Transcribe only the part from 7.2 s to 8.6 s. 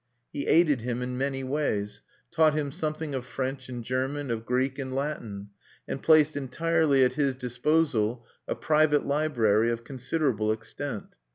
disposal a